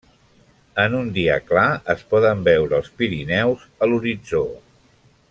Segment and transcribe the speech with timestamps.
[0.83, 4.45] En un dia clar es poden veure els Pirineus a l’horitzó.